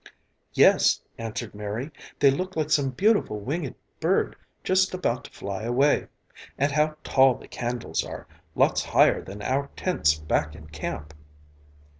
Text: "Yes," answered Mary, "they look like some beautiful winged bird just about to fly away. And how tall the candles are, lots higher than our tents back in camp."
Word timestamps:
"Yes," 0.55 0.99
answered 1.19 1.53
Mary, 1.53 1.91
"they 2.17 2.31
look 2.31 2.55
like 2.55 2.71
some 2.71 2.89
beautiful 2.89 3.39
winged 3.39 3.75
bird 3.99 4.35
just 4.63 4.95
about 4.95 5.25
to 5.25 5.29
fly 5.31 5.61
away. 5.61 6.07
And 6.57 6.71
how 6.71 6.95
tall 7.03 7.35
the 7.35 7.47
candles 7.47 8.03
are, 8.03 8.25
lots 8.55 8.83
higher 8.83 9.21
than 9.23 9.43
our 9.43 9.69
tents 9.75 10.15
back 10.15 10.55
in 10.55 10.65
camp." 10.69 11.13